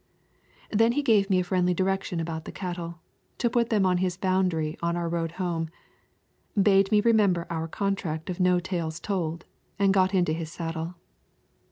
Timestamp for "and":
9.77-9.93